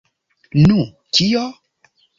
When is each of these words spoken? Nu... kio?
Nu... 0.69 0.79
kio? 1.19 1.47